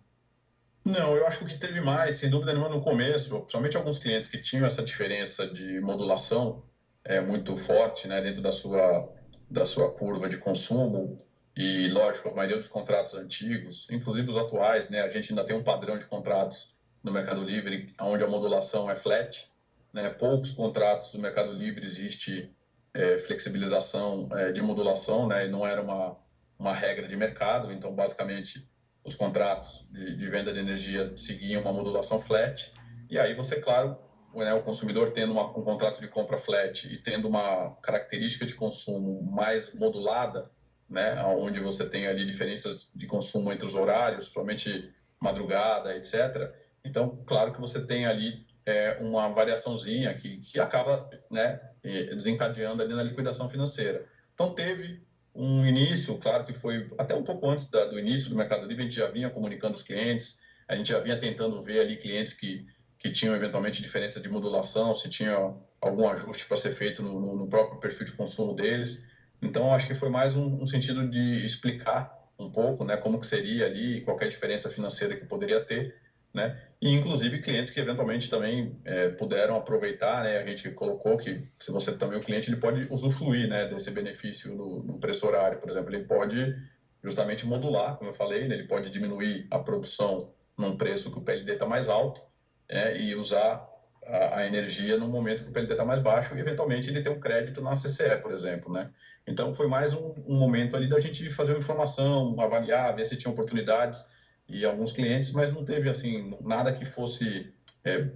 Não, 0.84 1.16
eu 1.16 1.26
acho 1.26 1.46
que 1.46 1.58
teve 1.58 1.80
mais, 1.80 2.18
sem 2.18 2.30
dúvida 2.30 2.52
nenhuma, 2.52 2.68
no 2.68 2.82
começo, 2.82 3.40
principalmente 3.40 3.78
alguns 3.78 3.98
clientes 3.98 4.28
que 4.28 4.38
tinham 4.38 4.66
essa 4.66 4.84
diferença 4.84 5.48
de 5.48 5.80
modulação 5.80 6.62
é, 7.06 7.22
muito 7.22 7.56
forte 7.56 8.06
né, 8.06 8.20
dentro 8.20 8.42
da 8.42 8.52
sua, 8.52 9.10
da 9.50 9.64
sua 9.64 9.94
curva 9.94 10.28
de 10.28 10.36
consumo, 10.36 11.26
e 11.56 11.88
lógico, 11.88 12.28
a 12.28 12.34
maioria 12.34 12.58
dos 12.58 12.68
contratos 12.68 13.14
antigos, 13.14 13.88
inclusive 13.90 14.30
os 14.30 14.36
atuais, 14.36 14.90
né, 14.90 15.04
a 15.04 15.10
gente 15.10 15.32
ainda 15.32 15.46
tem 15.46 15.56
um 15.56 15.64
padrão 15.64 15.98
de 15.98 16.04
contratos 16.04 16.76
no 17.02 17.14
Mercado 17.14 17.42
Livre 17.42 17.96
onde 18.02 18.26
a 18.26 18.28
modulação 18.28 18.92
é 18.92 18.96
flat, 18.98 19.48
né, 19.94 20.10
poucos 20.10 20.52
contratos 20.52 21.14
do 21.14 21.18
Mercado 21.20 21.54
Livre 21.54 21.86
existe 21.86 22.54
é, 22.94 23.20
flexibilização 23.20 24.28
é, 24.34 24.52
de 24.52 24.62
modulação, 24.62 25.30
né, 25.30 25.46
e 25.46 25.50
não 25.50 25.66
era 25.66 25.82
uma, 25.82 26.18
uma 26.62 26.74
regra 26.74 27.08
de 27.08 27.16
mercado, 27.16 27.72
então 27.72 27.92
basicamente 27.94 28.64
os 29.04 29.16
contratos 29.16 29.84
de, 29.90 30.16
de, 30.16 30.30
venda 30.30 30.54
de 30.54 30.60
energia 30.60 31.18
seguiam 31.18 31.60
uma 31.60 31.74
modulação 31.74 32.20
flat, 32.20 32.72
e 33.10 33.18
aí 33.18 33.34
você, 33.34 33.60
claro, 33.60 33.98
né, 34.36 34.54
o 34.54 34.62
consumidor 34.62 35.10
tendo 35.10 35.32
uma, 35.32 35.50
um 35.58 35.64
contrato 35.64 36.00
de 36.00 36.08
compra 36.08 36.38
flat 36.38 36.88
e 36.88 37.02
tendo 37.02 37.28
uma 37.28 37.76
característica 37.82 38.46
de 38.46 38.54
consumo 38.54 39.24
mais 39.24 39.74
modulada, 39.74 40.52
né, 40.88 41.24
onde 41.24 41.60
você 41.60 41.84
tem 41.84 42.06
ali 42.06 42.26
diferenças 42.26 42.92
de 42.94 43.08
consumo 43.08 43.52
entre 43.52 43.66
os 43.66 43.74
horários, 43.74 44.28
somente 44.28 44.94
madrugada, 45.20 45.96
etc. 45.96 46.54
Então, 46.86 47.24
claro 47.26 47.54
que 47.54 47.60
você 47.60 47.84
tem 47.84 48.06
ali 48.06 48.46
é, 48.68 48.98
uma 49.02 49.30
variaçãozinha 49.30 50.14
que, 50.14 50.38
que 50.42 50.60
acaba 50.60 51.10
né, 51.30 51.60
desencadeando 51.82 52.84
ali 52.84 52.94
na 52.94 53.04
liquidação 53.04 53.50
financeira. 53.50 54.06
Então, 54.34 54.54
teve 54.54 55.02
um 55.34 55.66
início, 55.66 56.18
claro 56.18 56.46
que 56.46 56.54
foi 56.54 56.90
até 56.98 57.16
um 57.16 57.24
pouco 57.24 57.50
antes 57.50 57.70
da, 57.70 57.86
do 57.86 57.98
início 57.98 58.30
do 58.30 58.36
Mercado 58.36 58.66
Livre, 58.66 58.84
a 58.84 58.86
gente 58.86 58.96
já 58.98 59.08
vinha 59.08 59.30
comunicando 59.30 59.76
os 59.76 59.84
clientes, 59.84 60.38
a 60.68 60.76
gente 60.76 60.90
já 60.90 61.00
vinha 61.00 61.18
tentando 61.18 61.62
ver 61.62 61.80
ali 61.80 61.98
clientes 61.98 62.34
que, 62.34 62.66
que 63.00 63.10
tinham 63.12 63.36
eventualmente 63.36 63.82
diferença 63.82 64.20
de 64.20 64.30
modulação, 64.30 64.94
se 64.94 65.10
tinha 65.10 65.36
algum 65.82 66.08
ajuste 66.08 66.46
para 66.46 66.58
ser 66.58 66.72
feito 66.72 67.02
no, 67.02 67.36
no, 67.36 67.48
próprio 67.48 67.80
perfil 67.80 68.06
de 68.06 68.14
consumo 68.14 68.54
deles. 68.54 69.04
Então, 69.42 69.74
acho 69.74 69.88
que 69.88 69.96
foi 69.96 70.10
mais 70.10 70.36
um, 70.36 70.62
um, 70.62 70.66
sentido 70.66 71.10
de 71.10 71.44
explicar 71.44 72.12
um 72.38 72.50
pouco 72.50 72.84
né, 72.84 72.98
como 72.98 73.20
que 73.20 73.26
seria 73.26 73.66
ali, 73.66 74.02
qualquer 74.02 74.28
diferença 74.28 74.70
financeira 74.70 75.16
que 75.16 75.26
poderia 75.26 75.60
ter, 75.60 75.96
né? 76.34 76.60
E 76.82 76.90
inclusive 76.90 77.40
clientes 77.40 77.72
que 77.72 77.80
eventualmente 77.80 78.30
também 78.30 78.80
é, 78.86 79.10
puderam 79.10 79.56
aproveitar, 79.56 80.24
né? 80.24 80.38
A 80.38 80.46
gente 80.46 80.72
colocou 80.72 81.18
que 81.18 81.48
se 81.60 81.72
você 81.72 81.96
também 81.96 82.20
o 82.20 82.24
cliente 82.24 82.50
ele 82.50 82.60
pode 82.60 82.88
usufruir, 82.90 83.48
né, 83.48 83.68
desse 83.68 83.92
benefício 83.92 84.56
no, 84.56 84.84
no 84.84 85.00
preço 85.00 85.28
horário, 85.28 85.60
por 85.60 85.70
exemplo, 85.70 85.94
ele 85.94 86.06
pode 86.06 86.56
justamente 87.04 87.46
modular, 87.46 87.98
como 87.98 88.12
eu 88.12 88.14
falei, 88.14 88.48
né? 88.48 88.56
ele 88.56 88.68
pode 88.68 88.90
diminuir 88.90 89.48
a 89.50 89.60
produção 89.60 90.32
num 90.58 90.78
preço 90.78 91.12
que 91.12 91.18
o 91.18 91.22
PLD 91.22 91.54
está 91.54 91.66
mais 91.66 91.90
alto 91.90 92.22
é, 92.70 92.96
e 92.96 93.16
usar 93.16 93.68
a, 94.06 94.40
a, 94.40 94.46
energia 94.46 94.98
no 94.98 95.08
momento 95.08 95.44
que 95.44 95.50
o 95.50 95.52
PLD 95.52 95.74
está 95.74 95.84
mais 95.84 96.00
baixo 96.00 96.36
e 96.36 96.40
eventualmente 96.40 96.90
ele 96.90 97.02
ter 97.02 97.10
um 97.10 97.20
crédito 97.20 97.62
na 97.62 97.76
CCE, 97.76 98.18
por 98.22 98.32
exemplo, 98.32 98.72
né? 98.72 98.90
Então 99.26 99.54
foi 99.54 99.68
mais 99.68 99.94
um, 99.94 100.14
um 100.28 100.36
momento 100.36 100.76
ali 100.76 100.88
da 100.88 101.00
gente 101.00 101.30
fazer 101.30 101.52
uma 101.54 101.60
informação, 101.60 102.40
avaliar, 102.40 102.96
ver 102.96 103.06
se 103.06 103.16
tinha 103.16 103.32
oportunidades 103.32 104.06
e 104.52 104.66
alguns 104.66 104.92
clientes, 104.92 105.32
mas 105.32 105.54
não 105.54 105.64
teve 105.64 105.90
assim 105.90 106.36
nada 106.42 106.74
que 106.74 106.86
fosse 106.86 107.54
é, 107.84 108.08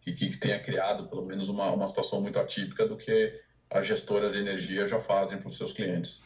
que, 0.00 0.12
que, 0.12 0.36
tenha 0.38 0.58
criado 0.58 1.08
pelo 1.08 1.24
menos 1.24 1.48
uma, 1.48 1.70
uma 1.70 1.88
situação 1.88 2.20
muito 2.20 2.38
atípica 2.38 2.86
do 2.86 2.96
que 2.96 3.34
as 3.70 3.86
gestoras 3.86 4.32
de 4.32 4.38
energia 4.38 4.86
já 4.86 5.00
fazem 5.00 5.38
para 5.38 5.48
os 5.48 5.56
seus 5.56 5.72
clientes. 5.72 6.22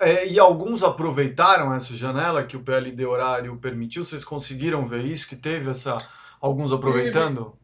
É, 0.00 0.26
e 0.26 0.38
alguns 0.38 0.82
aproveitaram 0.82 1.72
essa 1.72 1.94
janela 1.94 2.44
que 2.44 2.56
o 2.56 2.62
PLD 2.62 3.06
horário 3.06 3.56
permitiu? 3.56 4.04
Vocês 4.04 4.24
conseguiram 4.24 4.84
ver 4.84 5.04
isso? 5.04 5.28
Que 5.28 5.36
teve 5.36 5.70
essa 5.70 5.98
alguns 6.40 6.72
aproveitando? 6.72 7.56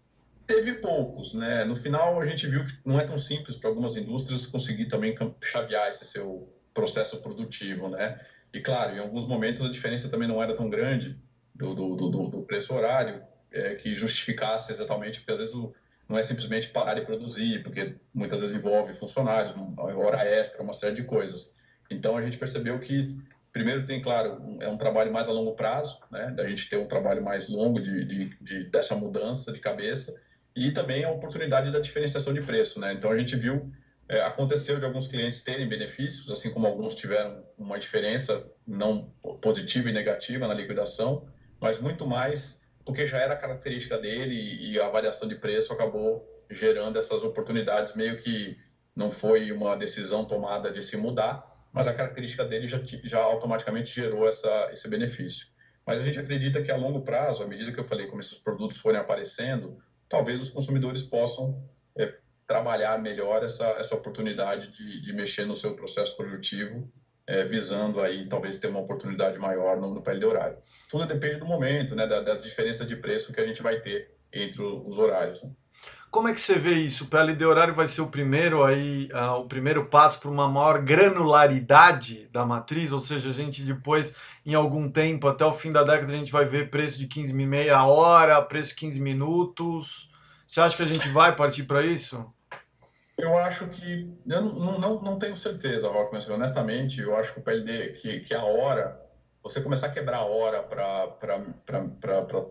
Teve, 0.46 0.62
teve 0.62 0.80
poucos, 0.80 1.34
né? 1.34 1.64
No 1.64 1.74
final 1.74 2.20
a 2.20 2.24
gente 2.24 2.46
viu 2.46 2.64
que 2.64 2.72
não 2.84 2.98
é 2.98 3.04
tão 3.04 3.18
simples 3.18 3.56
para 3.56 3.68
algumas 3.68 3.96
indústrias 3.96 4.46
conseguir 4.46 4.86
também 4.86 5.14
chavear 5.42 5.90
esse 5.90 6.04
seu 6.04 6.48
processo 6.72 7.20
produtivo, 7.20 7.88
né? 7.88 8.20
E 8.54 8.60
claro, 8.60 8.94
em 8.94 9.00
alguns 9.00 9.26
momentos 9.26 9.64
a 9.64 9.68
diferença 9.68 10.08
também 10.08 10.28
não 10.28 10.40
era 10.40 10.54
tão 10.54 10.70
grande 10.70 11.18
do, 11.56 11.74
do, 11.74 11.96
do, 11.96 12.28
do 12.28 12.42
preço 12.42 12.74
horário 12.74 13.22
é, 13.52 13.74
que 13.74 13.96
justificasse 13.96 14.72
exatamente, 14.72 15.20
porque 15.20 15.32
às 15.32 15.38
vezes 15.38 15.54
o 15.54 15.74
não 16.08 16.16
é 16.16 16.22
simplesmente 16.22 16.68
parar 16.68 16.94
de 16.94 17.04
produzir, 17.04 17.62
porque 17.62 17.96
muitas 18.14 18.40
vezes 18.40 18.54
envolve 18.54 18.94
funcionários, 18.94 19.54
hora 19.76 20.24
extra, 20.24 20.62
uma 20.62 20.72
série 20.72 20.94
de 20.94 21.02
coisas. 21.02 21.52
Então 21.90 22.16
a 22.16 22.22
gente 22.22 22.38
percebeu 22.38 22.78
que 22.78 23.16
primeiro 23.52 23.84
tem, 23.84 24.00
claro, 24.00 24.40
um, 24.40 24.62
é 24.62 24.68
um 24.68 24.76
trabalho 24.76 25.12
mais 25.12 25.28
a 25.28 25.32
longo 25.32 25.54
prazo, 25.54 25.98
né, 26.10 26.30
da 26.36 26.46
gente 26.46 26.68
ter 26.68 26.76
um 26.76 26.86
trabalho 26.86 27.24
mais 27.24 27.48
longo 27.48 27.80
de, 27.80 28.04
de, 28.04 28.36
de, 28.40 28.64
dessa 28.70 28.94
mudança 28.94 29.52
de 29.52 29.60
cabeça, 29.60 30.14
e 30.54 30.70
também 30.70 31.04
a 31.04 31.10
oportunidade 31.10 31.70
da 31.70 31.80
diferenciação 31.80 32.32
de 32.32 32.42
preço, 32.42 32.78
né. 32.78 32.92
Então 32.92 33.10
a 33.10 33.18
gente 33.18 33.34
viu, 33.34 33.72
é, 34.08 34.20
aconteceu 34.20 34.78
de 34.78 34.84
alguns 34.84 35.08
clientes 35.08 35.42
terem 35.42 35.68
benefícios, 35.68 36.30
assim 36.30 36.50
como 36.50 36.66
alguns 36.66 36.94
tiveram 36.94 37.42
uma 37.58 37.78
diferença 37.78 38.46
não 38.66 39.10
positiva 39.40 39.88
e 39.88 39.92
negativa 39.92 40.46
na 40.46 40.54
liquidação, 40.54 41.26
mas 41.60 41.80
muito 41.80 42.06
mais 42.06 42.60
porque 42.86 43.04
já 43.04 43.18
era 43.18 43.36
característica 43.36 43.98
dele 43.98 44.34
e 44.60 44.78
a 44.78 44.88
variação 44.88 45.28
de 45.28 45.34
preço 45.34 45.72
acabou 45.72 46.24
gerando 46.48 46.96
essas 46.98 47.24
oportunidades, 47.24 47.96
meio 47.96 48.16
que 48.16 48.56
não 48.94 49.10
foi 49.10 49.50
uma 49.50 49.76
decisão 49.76 50.24
tomada 50.24 50.70
de 50.70 50.80
se 50.82 50.96
mudar, 50.96 51.44
mas 51.72 51.88
a 51.88 51.92
característica 51.92 52.44
dele 52.44 52.68
já, 52.68 52.80
já 53.02 53.20
automaticamente 53.20 53.92
gerou 53.92 54.26
essa, 54.28 54.68
esse 54.72 54.88
benefício. 54.88 55.48
Mas 55.84 55.98
a 56.00 56.02
gente 56.04 56.18
acredita 56.18 56.62
que 56.62 56.70
a 56.70 56.76
longo 56.76 57.00
prazo, 57.00 57.42
à 57.42 57.46
medida 57.46 57.72
que 57.72 57.80
eu 57.80 57.84
falei, 57.84 58.06
como 58.06 58.20
esses 58.20 58.38
produtos 58.38 58.78
forem 58.78 59.00
aparecendo, 59.00 59.76
talvez 60.08 60.40
os 60.40 60.50
consumidores 60.50 61.02
possam 61.02 61.68
é, 61.98 62.14
trabalhar 62.46 62.98
melhor 62.98 63.42
essa, 63.42 63.66
essa 63.70 63.96
oportunidade 63.96 64.70
de, 64.70 65.00
de 65.02 65.12
mexer 65.12 65.44
no 65.44 65.56
seu 65.56 65.74
processo 65.74 66.16
produtivo 66.16 66.88
é, 67.26 67.44
visando 67.44 68.00
aí 68.00 68.28
talvez 68.28 68.56
ter 68.56 68.68
uma 68.68 68.80
oportunidade 68.80 69.38
maior 69.38 69.80
no, 69.80 69.92
no 69.92 70.02
PL 70.02 70.18
de 70.18 70.26
horário. 70.26 70.58
Tudo 70.88 71.06
depende 71.06 71.40
do 71.40 71.46
momento, 71.46 71.94
né, 71.94 72.06
das 72.06 72.42
diferenças 72.42 72.86
de 72.86 72.96
preço 72.96 73.32
que 73.32 73.40
a 73.40 73.46
gente 73.46 73.62
vai 73.62 73.80
ter 73.80 74.14
entre 74.32 74.62
os 74.62 74.98
horários. 74.98 75.42
Né? 75.42 75.50
Como 76.10 76.28
é 76.28 76.32
que 76.32 76.40
você 76.40 76.54
vê 76.54 76.74
isso? 76.74 77.04
O 77.04 77.06
PLD 77.08 77.44
horário 77.44 77.74
vai 77.74 77.86
ser 77.86 78.00
o 78.00 78.06
primeiro 78.06 78.64
aí, 78.64 79.08
uh, 79.12 79.40
o 79.40 79.48
primeiro 79.48 79.86
passo 79.86 80.20
para 80.20 80.30
uma 80.30 80.48
maior 80.48 80.80
granularidade 80.80 82.28
da 82.32 82.46
matriz, 82.46 82.92
ou 82.92 83.00
seja, 83.00 83.28
a 83.28 83.32
gente 83.32 83.62
depois, 83.62 84.16
em 84.44 84.54
algum 84.54 84.90
tempo, 84.90 85.28
até 85.28 85.44
o 85.44 85.52
fim 85.52 85.70
da 85.70 85.82
década, 85.82 86.12
a 86.12 86.16
gente 86.16 86.32
vai 86.32 86.44
ver 86.44 86.70
preço 86.70 86.98
de 86.98 87.06
15 87.06 87.34
meia 87.34 87.84
hora, 87.84 88.40
preço 88.40 88.70
de 88.70 88.76
15 88.76 89.00
minutos. 89.00 90.10
Você 90.46 90.60
acha 90.60 90.76
que 90.76 90.82
a 90.82 90.86
gente 90.86 91.08
vai 91.08 91.34
partir 91.34 91.64
para 91.64 91.84
isso? 91.84 92.24
Eu 93.16 93.36
acho 93.38 93.66
que. 93.68 94.14
Eu 94.26 94.42
não, 94.42 94.78
não, 94.78 95.02
não 95.02 95.18
tenho 95.18 95.36
certeza, 95.36 95.88
Rock, 95.88 96.12
mas 96.12 96.28
honestamente, 96.28 97.00
eu 97.00 97.16
acho 97.16 97.32
que 97.32 97.40
o 97.40 97.42
PLD, 97.42 97.92
que, 97.94 98.20
que 98.20 98.34
a 98.34 98.44
hora, 98.44 99.00
você 99.42 99.60
começar 99.60 99.86
a 99.86 99.90
quebrar 99.90 100.18
a 100.18 100.24
hora 100.24 100.62
para 100.62 102.46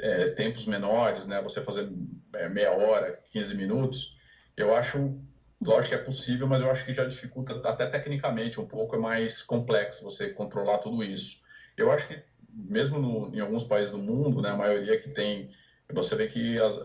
é, 0.00 0.28
tempos 0.30 0.64
menores, 0.66 1.26
né? 1.26 1.40
Você 1.42 1.62
fazer 1.62 1.88
é, 2.34 2.48
meia 2.48 2.72
hora, 2.72 3.20
15 3.30 3.54
minutos, 3.54 4.16
eu 4.56 4.74
acho. 4.74 5.18
Lógico 5.64 5.88
que 5.88 5.94
é 5.94 6.04
possível, 6.04 6.46
mas 6.46 6.60
eu 6.60 6.70
acho 6.70 6.84
que 6.84 6.92
já 6.92 7.06
dificulta, 7.06 7.58
até 7.66 7.86
tecnicamente, 7.86 8.60
um 8.60 8.66
pouco 8.66 8.94
é 8.94 8.98
mais 8.98 9.40
complexo 9.42 10.04
você 10.04 10.28
controlar 10.28 10.78
tudo 10.78 11.02
isso. 11.02 11.40
Eu 11.78 11.90
acho 11.90 12.06
que, 12.06 12.22
mesmo 12.52 12.98
no, 12.98 13.34
em 13.34 13.40
alguns 13.40 13.64
países 13.64 13.90
do 13.90 13.96
mundo, 13.96 14.42
né, 14.42 14.50
a 14.50 14.56
maioria 14.56 14.98
que 14.98 15.08
tem 15.08 15.50
você 15.92 16.16
vê 16.16 16.26
que 16.26 16.58
as, 16.58 16.76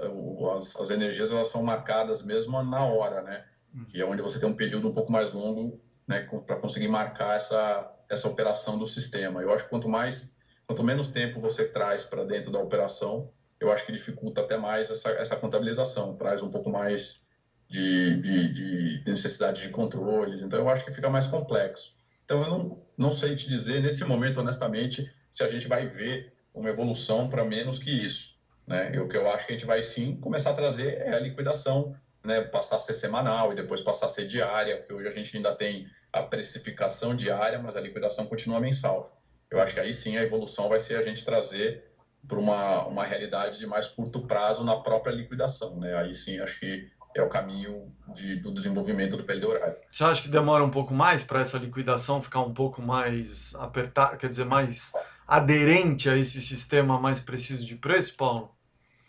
as, 0.55 0.75
as, 0.75 0.89
energias 0.89 1.31
elas 1.31 1.47
são 1.47 1.63
marcadas 1.63 2.23
mesmo 2.23 2.61
na 2.63 2.85
hora, 2.85 3.21
né? 3.21 3.43
Hum. 3.73 3.85
Que 3.85 4.01
é 4.01 4.05
onde 4.05 4.21
você 4.21 4.39
tem 4.39 4.47
um 4.47 4.55
período 4.55 4.87
um 4.89 4.93
pouco 4.93 5.11
mais 5.11 5.31
longo, 5.31 5.81
né, 6.07 6.27
para 6.45 6.57
conseguir 6.57 6.87
marcar 6.87 7.35
essa 7.35 7.91
essa 8.11 8.27
operação 8.27 8.77
do 8.77 8.85
sistema. 8.85 9.41
Eu 9.41 9.53
acho 9.53 9.63
que 9.63 9.69
quanto 9.69 9.87
mais, 9.87 10.35
quanto 10.67 10.83
menos 10.83 11.07
tempo 11.07 11.39
você 11.39 11.65
traz 11.65 12.03
para 12.03 12.25
dentro 12.25 12.51
da 12.51 12.59
operação, 12.59 13.31
eu 13.59 13.71
acho 13.71 13.85
que 13.85 13.91
dificulta 13.91 14.41
até 14.41 14.57
mais 14.57 14.91
essa, 14.91 15.09
essa 15.11 15.35
contabilização, 15.37 16.13
traz 16.15 16.41
um 16.41 16.51
pouco 16.51 16.69
mais 16.69 17.25
de, 17.69 18.19
de, 18.19 18.53
de 18.53 19.03
necessidade 19.09 19.61
de 19.61 19.69
controles. 19.69 20.41
Então 20.41 20.59
eu 20.59 20.69
acho 20.69 20.83
que 20.83 20.91
fica 20.91 21.09
mais 21.09 21.25
complexo. 21.25 21.95
Então 22.25 22.43
eu 22.43 22.49
não, 22.49 22.83
não 22.97 23.11
sei 23.11 23.33
te 23.33 23.47
dizer 23.47 23.81
nesse 23.81 24.03
momento, 24.03 24.41
honestamente, 24.41 25.09
se 25.31 25.43
a 25.43 25.47
gente 25.47 25.67
vai 25.67 25.87
ver 25.87 26.33
uma 26.53 26.69
evolução 26.69 27.29
para 27.29 27.45
menos 27.45 27.79
que 27.79 27.91
isso. 27.91 28.40
Né? 28.71 28.95
E 28.95 28.99
o 28.99 29.07
que 29.07 29.17
eu 29.17 29.29
acho 29.29 29.45
que 29.45 29.51
a 29.51 29.55
gente 29.55 29.67
vai 29.67 29.83
sim 29.83 30.15
começar 30.15 30.51
a 30.51 30.53
trazer 30.53 30.97
é 30.99 31.13
a 31.13 31.19
liquidação, 31.19 31.93
né? 32.23 32.39
passar 32.39 32.77
a 32.77 32.79
ser 32.79 32.93
semanal 32.93 33.51
e 33.51 33.55
depois 33.55 33.81
passar 33.81 34.05
a 34.05 34.09
ser 34.09 34.25
diária, 34.25 34.77
porque 34.77 34.93
hoje 34.93 35.09
a 35.09 35.11
gente 35.11 35.35
ainda 35.35 35.53
tem 35.53 35.87
a 36.13 36.23
precificação 36.23 37.13
diária, 37.13 37.59
mas 37.59 37.75
a 37.75 37.81
liquidação 37.81 38.25
continua 38.25 38.61
mensal. 38.61 39.21
Eu 39.49 39.61
acho 39.61 39.73
que 39.73 39.79
aí 39.81 39.93
sim 39.93 40.15
a 40.15 40.23
evolução 40.23 40.69
vai 40.69 40.79
ser 40.79 40.95
a 40.95 41.03
gente 41.03 41.25
trazer 41.25 41.83
para 42.25 42.39
uma, 42.39 42.85
uma 42.85 43.03
realidade 43.03 43.59
de 43.59 43.67
mais 43.67 43.87
curto 43.87 44.25
prazo 44.25 44.63
na 44.63 44.77
própria 44.77 45.11
liquidação. 45.11 45.77
Né? 45.77 45.93
Aí 45.97 46.15
sim 46.15 46.39
acho 46.39 46.57
que 46.57 46.89
é 47.13 47.21
o 47.21 47.27
caminho 47.27 47.93
de, 48.13 48.37
do 48.37 48.53
desenvolvimento 48.53 49.17
do 49.17 49.25
PLD 49.25 49.45
horário. 49.45 49.75
Você 49.89 50.05
acha 50.05 50.21
que 50.21 50.29
demora 50.29 50.63
um 50.63 50.69
pouco 50.69 50.93
mais 50.93 51.23
para 51.23 51.41
essa 51.41 51.57
liquidação 51.57 52.21
ficar 52.21 52.39
um 52.39 52.53
pouco 52.53 52.81
mais 52.81 53.53
apertada, 53.55 54.15
quer 54.15 54.29
dizer, 54.29 54.45
mais 54.45 54.93
aderente 55.27 56.09
a 56.09 56.15
esse 56.15 56.39
sistema 56.41 56.97
mais 56.97 57.19
preciso 57.19 57.65
de 57.65 57.75
preço, 57.75 58.15
Paulo? 58.15 58.55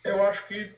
Eu 0.04 0.24
acho 0.24 0.46
que 0.46 0.74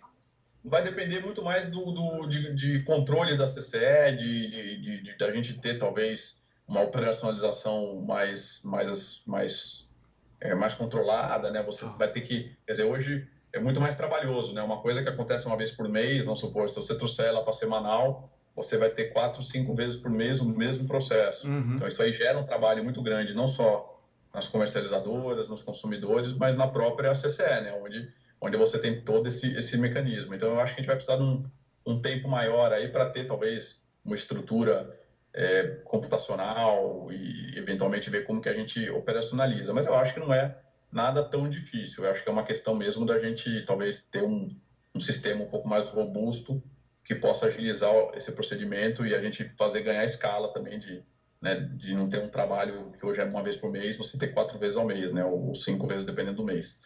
vai 0.64 0.82
depender 0.82 1.20
muito 1.20 1.42
mais 1.42 1.70
do, 1.70 1.92
do 1.92 2.26
de, 2.26 2.54
de, 2.54 2.82
controle 2.84 3.36
da 3.36 3.46
CCE, 3.46 4.16
de, 4.16 4.50
de, 4.50 4.80
de, 4.80 5.02
de, 5.02 5.18
da 5.18 5.30
gente 5.32 5.54
ter 5.60 5.78
talvez 5.78 6.42
uma 6.66 6.80
operacionalização 6.80 8.00
mais, 8.00 8.60
mais, 8.64 9.22
mais, 9.26 9.88
é, 10.40 10.54
mais 10.54 10.74
controlada, 10.74 11.50
né? 11.50 11.62
Você 11.62 11.84
vai 11.98 12.10
ter 12.10 12.22
que, 12.22 12.56
quer 12.66 12.72
dizer, 12.72 12.84
hoje 12.84 13.28
é 13.52 13.60
muito 13.60 13.80
mais 13.80 13.94
trabalhoso, 13.94 14.54
né? 14.54 14.62
Uma 14.62 14.80
coisa 14.80 15.02
que 15.02 15.08
acontece 15.08 15.46
uma 15.46 15.56
vez 15.56 15.70
por 15.70 15.88
mês, 15.88 16.24
vamos 16.24 16.40
supor, 16.40 16.68
se 16.68 16.76
você 16.76 16.96
trouxer 16.96 17.26
ela 17.26 17.42
para 17.42 17.52
semanal, 17.52 18.30
você 18.56 18.78
vai 18.78 18.88
ter 18.88 19.12
quatro, 19.12 19.42
cinco 19.42 19.74
vezes 19.74 19.98
por 19.98 20.10
mês 20.10 20.40
o 20.40 20.48
mesmo 20.48 20.86
processo. 20.86 21.48
Uhum. 21.48 21.74
Então 21.74 21.88
isso 21.88 22.02
aí 22.02 22.12
gera 22.12 22.38
um 22.38 22.44
trabalho 22.44 22.82
muito 22.82 23.02
grande, 23.02 23.34
não 23.34 23.46
só 23.46 24.00
nas 24.32 24.48
comercializadoras, 24.48 25.48
nos 25.48 25.62
consumidores, 25.62 26.32
mas 26.32 26.56
na 26.56 26.66
própria 26.66 27.12
CCE, 27.12 27.60
né? 27.62 27.78
onde, 27.80 28.08
onde 28.40 28.56
você 28.56 28.78
tem 28.78 29.02
todo 29.02 29.28
esse, 29.28 29.52
esse 29.56 29.76
mecanismo. 29.76 30.34
Então, 30.34 30.50
eu 30.50 30.60
acho 30.60 30.74
que 30.74 30.80
a 30.80 30.82
gente 30.82 30.86
vai 30.86 30.96
precisar 30.96 31.16
de 31.16 31.22
um, 31.22 31.42
um 31.86 32.00
tempo 32.00 32.28
maior 32.28 32.72
aí 32.72 32.88
para 32.88 33.08
ter, 33.10 33.26
talvez, 33.26 33.82
uma 34.04 34.14
estrutura 34.14 34.98
é, 35.32 35.64
computacional 35.84 37.10
e, 37.10 37.56
eventualmente, 37.56 38.10
ver 38.10 38.24
como 38.24 38.40
que 38.40 38.48
a 38.48 38.54
gente 38.54 38.88
operacionaliza. 38.90 39.72
Mas 39.72 39.86
eu 39.86 39.94
acho 39.94 40.14
que 40.14 40.20
não 40.20 40.32
é 40.32 40.56
nada 40.90 41.22
tão 41.22 41.48
difícil. 41.48 42.04
Eu 42.04 42.10
acho 42.10 42.22
que 42.22 42.28
é 42.28 42.32
uma 42.32 42.44
questão 42.44 42.74
mesmo 42.74 43.04
da 43.04 43.18
gente, 43.18 43.64
talvez, 43.64 44.00
ter 44.10 44.22
um, 44.22 44.48
um 44.94 45.00
sistema 45.00 45.42
um 45.42 45.48
pouco 45.48 45.68
mais 45.68 45.88
robusto 45.88 46.62
que 47.04 47.14
possa 47.14 47.46
agilizar 47.46 47.92
esse 48.14 48.32
procedimento 48.32 49.06
e 49.06 49.14
a 49.14 49.20
gente 49.20 49.44
fazer 49.56 49.82
ganhar 49.82 50.04
escala 50.04 50.52
também 50.52 50.78
de 50.78 51.02
né, 51.44 51.56
de 51.56 51.94
não 51.94 52.08
ter 52.08 52.18
um 52.18 52.28
trabalho 52.28 52.90
que 52.98 53.04
hoje 53.04 53.20
é 53.20 53.24
uma 53.24 53.42
vez 53.42 53.54
por 53.54 53.70
mês, 53.70 53.98
você 53.98 54.16
ter 54.16 54.28
quatro 54.28 54.58
vezes 54.58 54.78
ao 54.78 54.86
mês, 54.86 55.12
né, 55.12 55.22
ou 55.22 55.54
cinco 55.54 55.86
vezes 55.86 56.02
dependendo 56.02 56.38
do 56.38 56.44
mês. 56.44 56.78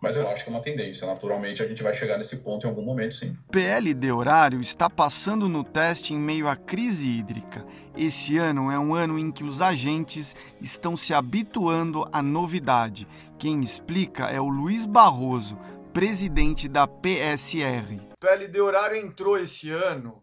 Mas 0.00 0.16
eu 0.16 0.28
acho 0.28 0.44
que 0.44 0.50
é 0.50 0.52
uma 0.52 0.62
tendência. 0.62 1.06
Naturalmente, 1.06 1.62
a 1.62 1.66
gente 1.66 1.82
vai 1.82 1.92
chegar 1.92 2.18
nesse 2.18 2.36
ponto 2.36 2.66
em 2.66 2.70
algum 2.70 2.82
momento, 2.82 3.14
sim. 3.14 3.36
PLD 3.50 4.12
horário 4.12 4.60
está 4.60 4.88
passando 4.88 5.48
no 5.48 5.64
teste 5.64 6.14
em 6.14 6.18
meio 6.18 6.48
à 6.48 6.54
crise 6.54 7.10
hídrica. 7.10 7.66
Esse 7.96 8.38
ano 8.38 8.70
é 8.70 8.78
um 8.78 8.94
ano 8.94 9.18
em 9.18 9.32
que 9.32 9.42
os 9.42 9.60
agentes 9.60 10.36
estão 10.60 10.96
se 10.96 11.12
habituando 11.12 12.08
à 12.12 12.22
novidade. 12.22 13.08
Quem 13.38 13.60
explica 13.60 14.26
é 14.26 14.40
o 14.40 14.48
Luiz 14.48 14.86
Barroso, 14.86 15.58
presidente 15.92 16.68
da 16.68 16.86
PSR. 16.86 18.00
PLD 18.20 18.60
horário 18.60 18.96
entrou 18.96 19.36
esse 19.36 19.70
ano 19.70 20.22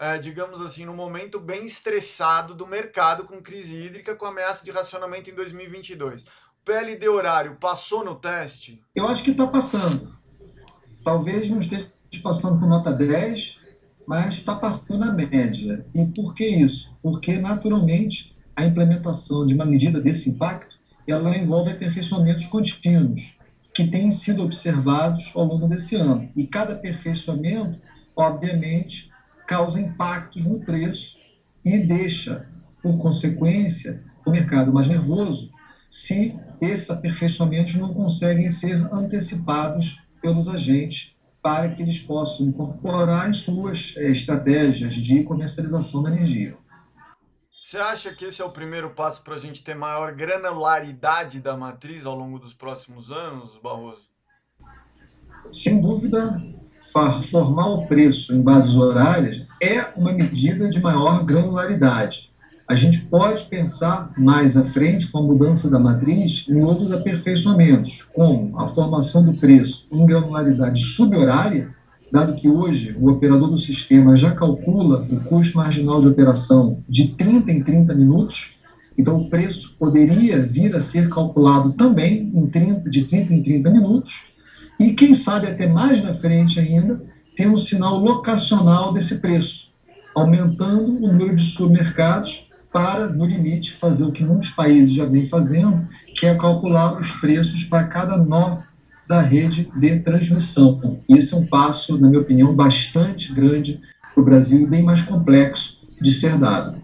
é, 0.00 0.16
digamos 0.16 0.62
assim, 0.62 0.86
num 0.86 0.94
momento 0.94 1.38
bem 1.38 1.66
estressado 1.66 2.54
do 2.54 2.66
mercado 2.66 3.24
com 3.24 3.42
crise 3.42 3.76
hídrica, 3.76 4.16
com 4.16 4.24
ameaça 4.24 4.64
de 4.64 4.70
racionamento 4.70 5.28
em 5.28 5.34
2022. 5.34 6.24
O 6.60 6.64
PLD 6.66 7.08
horário 7.08 7.56
passou 7.56 8.04
no 8.04 8.14
teste? 8.14 8.82
Eu 8.94 9.08
acho 9.08 9.24
que 9.24 9.30
está 9.30 9.46
passando. 9.46 10.12
Talvez 11.02 11.48
não 11.48 11.58
esteja 11.58 11.88
passando 12.22 12.60
com 12.60 12.66
nota 12.66 12.92
10, 12.92 13.58
mas 14.06 14.34
está 14.34 14.54
passando 14.54 14.98
na 14.98 15.10
média. 15.10 15.86
E 15.94 16.04
por 16.04 16.34
que 16.34 16.46
isso? 16.46 16.94
Porque, 17.02 17.38
naturalmente, 17.38 18.36
a 18.54 18.66
implementação 18.66 19.46
de 19.46 19.54
uma 19.54 19.64
medida 19.64 20.02
desse 20.02 20.28
impacto 20.28 20.78
ela 21.06 21.34
envolve 21.34 21.70
aperfeiçoamentos 21.70 22.44
contínuos 22.44 23.34
que 23.74 23.88
têm 23.88 24.12
sido 24.12 24.44
observados 24.44 25.32
ao 25.34 25.44
longo 25.44 25.66
desse 25.66 25.96
ano. 25.96 26.30
E 26.36 26.46
cada 26.46 26.74
aperfeiçoamento, 26.74 27.80
obviamente, 28.14 29.10
causa 29.46 29.80
impactos 29.80 30.44
no 30.44 30.60
preço 30.60 31.16
e 31.64 31.78
deixa, 31.78 32.46
por 32.82 32.98
consequência, 32.98 34.04
o 34.26 34.30
mercado 34.30 34.70
mais 34.70 34.86
nervoso 34.86 35.50
se 35.88 36.38
esses 36.60 36.90
aperfeiçoamentos 36.90 37.74
não 37.74 37.94
conseguem 37.94 38.50
ser 38.50 38.76
antecipados 38.92 40.00
pelos 40.20 40.48
agentes 40.48 41.16
para 41.42 41.70
que 41.70 41.82
eles 41.82 41.98
possam 41.98 42.46
incorporar 42.46 43.28
em 43.28 43.32
suas 43.32 43.94
é, 43.96 44.10
estratégias 44.10 44.94
de 44.94 45.22
comercialização 45.22 46.02
da 46.02 46.10
energia. 46.10 46.56
Você 47.60 47.78
acha 47.78 48.12
que 48.12 48.24
esse 48.24 48.42
é 48.42 48.44
o 48.44 48.50
primeiro 48.50 48.90
passo 48.90 49.22
para 49.22 49.34
a 49.34 49.38
gente 49.38 49.62
ter 49.62 49.74
maior 49.74 50.12
granularidade 50.12 51.40
da 51.40 51.56
matriz 51.56 52.04
ao 52.04 52.14
longo 52.14 52.38
dos 52.38 52.52
próximos 52.52 53.10
anos, 53.10 53.56
Barroso? 53.58 54.10
Sem 55.50 55.80
dúvida, 55.80 56.42
formar 57.30 57.68
o 57.68 57.86
preço 57.86 58.34
em 58.34 58.42
bases 58.42 58.74
horárias 58.74 59.46
é 59.60 59.82
uma 59.96 60.12
medida 60.12 60.68
de 60.68 60.80
maior 60.80 61.24
granularidade 61.24 62.29
a 62.70 62.76
gente 62.76 63.00
pode 63.00 63.46
pensar 63.46 64.12
mais 64.16 64.56
à 64.56 64.62
frente, 64.62 65.08
com 65.08 65.18
a 65.18 65.22
mudança 65.22 65.68
da 65.68 65.80
matriz, 65.80 66.46
em 66.48 66.62
outros 66.62 66.92
aperfeiçoamentos, 66.92 68.06
como 68.14 68.56
a 68.60 68.68
formação 68.68 69.24
do 69.24 69.32
preço 69.32 69.88
em 69.90 70.06
granularidade 70.06 70.80
subhorária, 70.80 71.70
dado 72.12 72.36
que 72.36 72.48
hoje 72.48 72.96
o 72.96 73.10
operador 73.10 73.50
do 73.50 73.58
sistema 73.58 74.16
já 74.16 74.30
calcula 74.30 75.04
o 75.10 75.18
custo 75.24 75.58
marginal 75.58 76.00
de 76.00 76.06
operação 76.06 76.80
de 76.88 77.08
30 77.08 77.50
em 77.50 77.60
30 77.64 77.92
minutos, 77.92 78.52
então 78.96 79.16
o 79.16 79.28
preço 79.28 79.74
poderia 79.76 80.40
vir 80.40 80.76
a 80.76 80.80
ser 80.80 81.08
calculado 81.08 81.72
também 81.72 82.30
em 82.32 82.46
30, 82.46 82.88
de 82.88 83.04
30 83.04 83.34
em 83.34 83.42
30 83.42 83.68
minutos, 83.68 84.26
e 84.78 84.92
quem 84.92 85.12
sabe 85.12 85.48
até 85.48 85.66
mais 85.66 86.00
na 86.04 86.14
frente 86.14 86.60
ainda, 86.60 87.02
tem 87.36 87.48
um 87.48 87.58
sinal 87.58 87.98
locacional 87.98 88.92
desse 88.92 89.18
preço, 89.18 89.72
aumentando 90.14 90.84
o 90.84 91.00
número 91.00 91.34
de 91.34 91.42
supermercados 91.46 92.48
para, 92.72 93.08
no 93.08 93.26
limite, 93.26 93.72
fazer 93.72 94.04
o 94.04 94.12
que 94.12 94.24
muitos 94.24 94.50
países 94.50 94.92
já 94.92 95.04
vêm 95.04 95.26
fazendo, 95.26 95.86
que 96.14 96.26
é 96.26 96.34
calcular 96.34 96.98
os 96.98 97.12
preços 97.12 97.64
para 97.64 97.84
cada 97.84 98.16
nó 98.16 98.58
da 99.08 99.20
rede 99.20 99.70
de 99.74 99.98
transmissão. 100.00 100.80
Esse 101.08 101.34
é 101.34 101.36
um 101.36 101.46
passo, 101.46 101.98
na 101.98 102.08
minha 102.08 102.22
opinião, 102.22 102.54
bastante 102.54 103.32
grande 103.32 103.80
para 104.14 104.20
o 104.22 104.24
Brasil 104.24 104.60
e 104.60 104.66
bem 104.66 104.84
mais 104.84 105.02
complexo 105.02 105.80
de 106.00 106.12
ser 106.12 106.38
dado. 106.38 106.80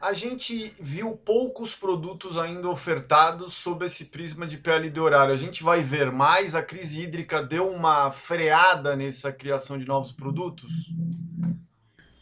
A 0.00 0.12
gente 0.12 0.72
viu 0.80 1.16
poucos 1.16 1.74
produtos 1.74 2.38
ainda 2.38 2.68
ofertados 2.68 3.54
sob 3.54 3.84
esse 3.84 4.04
prisma 4.04 4.46
de 4.46 4.56
PLD 4.56 5.00
horário. 5.00 5.34
A 5.34 5.36
gente 5.36 5.64
vai 5.64 5.82
ver 5.82 6.12
mais? 6.12 6.54
A 6.54 6.62
crise 6.62 7.02
hídrica 7.02 7.42
deu 7.42 7.68
uma 7.68 8.12
freada 8.12 8.94
nessa 8.94 9.32
criação 9.32 9.76
de 9.76 9.88
novos 9.88 10.12
produtos? 10.12 10.92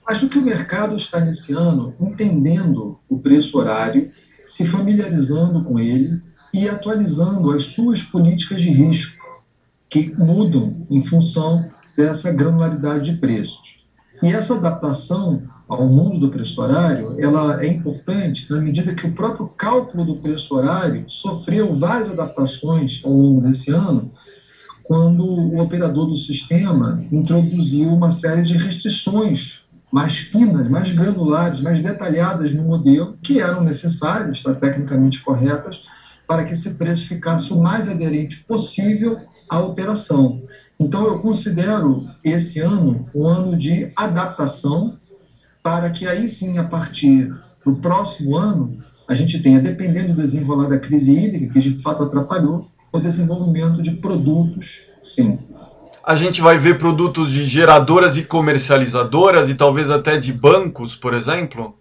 Acho 0.07 0.29
que 0.29 0.39
o 0.39 0.43
mercado 0.43 0.97
está 0.97 1.19
nesse 1.19 1.55
ano 1.55 1.95
entendendo 1.99 3.01
o 3.09 3.19
preço 3.19 3.57
horário, 3.57 4.11
se 4.47 4.67
familiarizando 4.67 5.65
com 5.65 5.79
ele 5.79 6.21
e 6.53 6.69
atualizando 6.69 7.51
as 7.51 7.65
suas 7.65 8.03
políticas 8.03 8.61
de 8.61 8.69
risco, 8.69 9.25
que 9.89 10.15
mudam 10.15 10.87
em 10.91 11.03
função 11.03 11.71
dessa 11.97 12.31
granularidade 12.31 13.13
de 13.13 13.19
preços. 13.19 13.83
E 14.23 14.29
essa 14.29 14.55
adaptação 14.55 15.43
ao 15.67 15.89
mundo 15.89 16.21
do 16.21 16.31
preço 16.31 16.61
horário, 16.61 17.17
ela 17.19 17.65
é 17.65 17.67
importante 17.67 18.51
na 18.51 18.61
medida 18.61 18.95
que 18.95 19.07
o 19.07 19.13
próprio 19.13 19.49
cálculo 19.49 20.05
do 20.05 20.21
preço 20.21 20.55
horário 20.55 21.05
sofreu 21.09 21.75
várias 21.75 22.11
adaptações 22.11 23.01
ao 23.05 23.13
longo 23.13 23.41
desse 23.41 23.71
ano, 23.71 24.13
quando 24.83 25.25
o 25.25 25.59
operador 25.61 26.07
do 26.07 26.17
sistema 26.17 27.03
introduziu 27.11 27.89
uma 27.89 28.11
série 28.11 28.43
de 28.43 28.59
restrições 28.59 29.64
mais 29.95 30.17
finas, 30.17 30.69
mais 30.69 30.91
granulares, 30.91 31.61
mais 31.61 31.81
detalhadas 31.81 32.53
no 32.53 32.65
modelo, 32.65 33.17
que 33.23 33.41
eram 33.41 33.63
necessárias, 33.63 34.43
tá, 34.43 34.53
tecnicamente 34.53 35.23
corretas, 35.23 35.85
para 36.27 36.43
que 36.43 36.53
esse 36.53 36.71
preço 36.75 37.07
ficasse 37.07 37.53
o 37.53 37.61
mais 37.61 37.89
aderente 37.89 38.43
possível 38.43 39.21
à 39.49 39.61
operação. 39.61 40.43
Então, 40.81 41.07
eu 41.07 41.21
considero 41.21 42.01
esse 42.25 42.59
ano 42.59 43.07
um 43.15 43.25
ano 43.25 43.57
de 43.57 43.93
adaptação, 43.95 44.95
para 45.63 45.89
que 45.91 46.09
aí 46.09 46.29
sim, 46.29 46.59
a 46.59 46.65
partir 46.65 47.33
do 47.65 47.77
próximo 47.77 48.37
ano, 48.37 48.83
a 49.07 49.15
gente 49.15 49.41
tenha, 49.41 49.61
dependendo 49.61 50.13
do 50.13 50.23
desenrolar 50.23 50.71
da 50.71 50.79
crise 50.81 51.13
hídrica, 51.13 51.53
que 51.53 51.61
de 51.61 51.81
fato 51.81 52.03
atrapalhou, 52.03 52.69
o 52.93 52.99
desenvolvimento 52.99 53.81
de 53.81 53.93
produtos, 53.93 54.83
sim, 55.01 55.39
a 56.07 56.15
gente 56.15 56.43
vai 56.43 56.59
ver 56.59 56.77
produtos 56.77 57.31
de 57.31 57.47
geradoras 57.47 58.17
e 58.17 58.25
comercializadoras 58.25 59.49
e 59.49 59.55
talvez 59.55 59.91
até 59.91 60.19
de 60.19 60.33
bancos, 60.33 60.95
por 60.95 61.15
exemplo? 61.15 61.75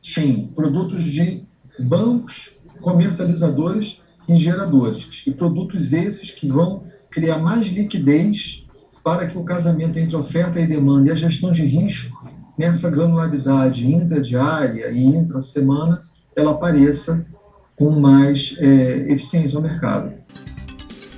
Sim, 0.00 0.50
produtos 0.54 1.04
de 1.04 1.42
bancos, 1.78 2.50
comercializadores 2.80 4.00
e 4.26 4.36
geradores. 4.36 5.24
E 5.26 5.30
produtos 5.30 5.92
esses 5.92 6.30
que 6.30 6.48
vão 6.48 6.84
criar 7.10 7.38
mais 7.38 7.66
liquidez 7.66 8.64
para 9.04 9.26
que 9.26 9.36
o 9.36 9.44
casamento 9.44 9.98
entre 9.98 10.16
oferta 10.16 10.58
e 10.58 10.66
demanda 10.66 11.08
e 11.08 11.12
a 11.12 11.16
gestão 11.16 11.52
de 11.52 11.62
risco 11.64 12.30
nessa 12.56 12.88
granularidade 12.88 13.86
intradiária 13.86 14.90
e 14.90 15.04
intra-semana 15.04 16.00
ela 16.34 16.52
apareça 16.52 17.26
com 17.76 17.90
mais 17.90 18.56
é, 18.58 19.12
eficiência 19.12 19.56
ao 19.56 19.62
mercado. 19.62 20.12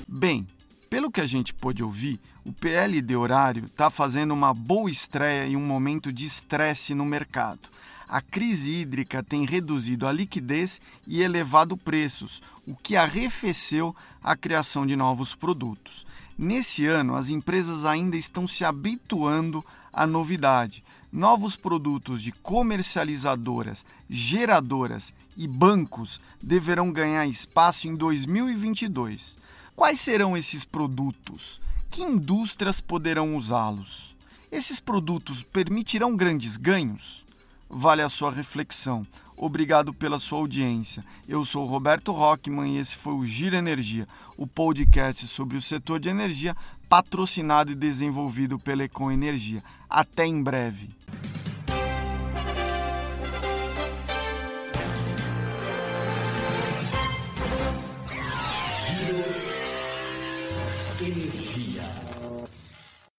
Bem, 0.09 0.47
pelo 0.91 1.11
que 1.11 1.21
a 1.21 1.27
gente 1.27 1.53
pôde 1.53 1.83
ouvir, 1.83 2.21
o 2.45 2.53
PLD 2.53 3.17
horário 3.17 3.67
está 3.67 3.91
fazendo 3.91 4.35
uma 4.35 4.53
boa 4.53 4.91
estreia 4.91 5.47
em 5.47 5.57
um 5.57 5.65
momento 5.65 6.13
de 6.13 6.27
estresse 6.27 6.95
no 6.95 7.05
mercado. 7.05 7.69
A 8.09 8.21
crise 8.21 8.71
hídrica 8.71 9.23
tem 9.23 9.47
reduzido 9.47 10.07
a 10.07 10.13
liquidez 10.13 10.81
e 11.07 11.23
elevado 11.23 11.77
preços, 11.77 12.43
o 12.67 12.77
que 12.77 12.97
arrefeceu 12.97 13.97
a 14.23 14.37
criação 14.37 14.87
de 14.87 14.95
novos 14.95 15.35
produtos. 15.35 16.07
Nesse 16.37 16.87
ano, 16.87 17.17
as 17.17 17.29
empresas 17.29 17.85
ainda 17.85 18.17
estão 18.17 18.47
se 18.47 18.65
habituando 18.65 19.65
à 19.93 20.07
novidade. 20.07 20.85
Novos 21.11 21.57
produtos 21.57 22.21
de 22.21 22.33
comercializadoras, 22.33 23.87
geradoras 24.11 25.15
e 25.37 25.47
bancos 25.47 26.21
deverão 26.43 26.93
ganhar 26.93 27.27
espaço 27.27 27.89
em 27.89 27.97
2022. 27.97 29.39
Quais 29.77 30.01
serão 30.01 30.37
esses 30.37 30.65
produtos? 30.65 31.61
Que 31.91 32.03
indústrias 32.03 32.81
poderão 32.81 33.37
usá-los? 33.37 34.15
Esses 34.51 34.79
produtos 34.79 35.43
permitirão 35.43 36.15
grandes 36.15 36.57
ganhos? 36.57 37.27
Vale 37.69 38.01
a 38.01 38.09
sua 38.09 38.31
reflexão. 38.31 39.05
Obrigado 39.37 39.93
pela 39.93 40.21
sua 40.21 40.39
audiência. 40.39 41.05
Eu 41.29 41.45
sou 41.45 41.67
Roberto 41.67 42.13
Rockman 42.13 42.77
e 42.77 42.79
esse 42.79 42.95
foi 42.95 43.15
o 43.15 43.27
Giro 43.27 43.57
Energia, 43.57 44.07
o 44.37 44.47
podcast 44.47 45.27
sobre 45.27 45.57
o 45.57 45.63
setor 45.63 45.99
de 45.99 46.09
energia, 46.09 46.57
patrocinado 46.89 47.73
e 47.73 47.75
desenvolvido 47.75 48.61
pela 48.61 48.85
Econ 48.85 49.11
Energia. 49.11 49.63
Até 49.91 50.25
em 50.25 50.41
breve. 50.41 50.89